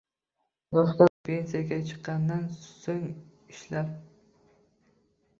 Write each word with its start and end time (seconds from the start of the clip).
Yoshga 0.75 1.05
doir 1.09 1.11
pensiyaga 1.27 1.77
chiqqandan 1.89 2.47
so‘ng 2.61 3.03
ishlab 3.57 3.93